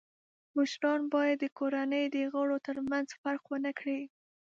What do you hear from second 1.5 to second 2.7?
کورنۍ د غړو